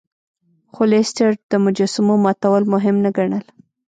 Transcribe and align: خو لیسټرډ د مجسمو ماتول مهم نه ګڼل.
خو 0.73 0.81
لیسټرډ 0.91 1.37
د 1.51 1.53
مجسمو 1.65 2.15
ماتول 2.25 2.63
مهم 2.73 2.95
نه 3.05 3.09
ګڼل. 3.17 3.45